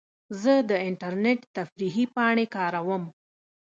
[0.41, 3.03] زه د انټرنیټ تفریحي پاڼې کاروم.